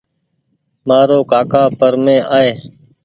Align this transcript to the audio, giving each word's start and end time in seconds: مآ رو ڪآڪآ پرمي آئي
مآ 0.87 0.99
رو 1.09 1.19
ڪآڪآ 1.31 1.63
پرمي 1.79 2.17
آئي 2.37 2.51